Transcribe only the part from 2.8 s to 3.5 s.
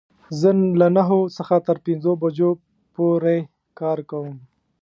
پوری